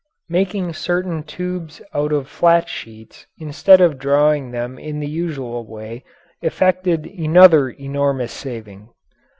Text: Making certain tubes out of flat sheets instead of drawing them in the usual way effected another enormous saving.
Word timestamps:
Making 0.29 0.73
certain 0.73 1.21
tubes 1.21 1.79
out 1.93 2.11
of 2.11 2.27
flat 2.27 2.67
sheets 2.67 3.27
instead 3.37 3.79
of 3.81 3.99
drawing 3.99 4.49
them 4.49 4.79
in 4.79 4.99
the 4.99 5.05
usual 5.07 5.63
way 5.63 6.03
effected 6.41 7.05
another 7.05 7.69
enormous 7.69 8.31
saving. 8.33 8.89